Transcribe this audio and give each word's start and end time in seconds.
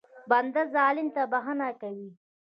بنده 0.29 0.61
ظالم 0.75 1.07
ته 1.15 1.21
بښنه 1.31 1.69
کوي. 1.81 2.09